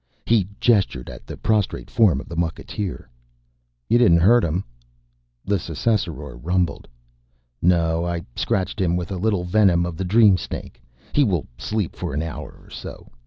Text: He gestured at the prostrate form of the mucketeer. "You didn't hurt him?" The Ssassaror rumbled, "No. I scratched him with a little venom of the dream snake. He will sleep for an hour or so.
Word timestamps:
He 0.25 0.47
gestured 0.59 1.11
at 1.11 1.27
the 1.27 1.37
prostrate 1.37 1.91
form 1.91 2.19
of 2.19 2.27
the 2.27 2.35
mucketeer. 2.35 3.07
"You 3.87 3.99
didn't 3.99 4.17
hurt 4.17 4.43
him?" 4.43 4.63
The 5.45 5.59
Ssassaror 5.59 6.37
rumbled, 6.41 6.87
"No. 7.61 8.03
I 8.03 8.25
scratched 8.35 8.81
him 8.81 8.95
with 8.95 9.11
a 9.11 9.17
little 9.17 9.43
venom 9.43 9.85
of 9.85 9.97
the 9.97 10.03
dream 10.03 10.37
snake. 10.39 10.81
He 11.13 11.23
will 11.23 11.45
sleep 11.55 11.95
for 11.95 12.15
an 12.15 12.23
hour 12.23 12.57
or 12.63 12.71
so. 12.71 13.11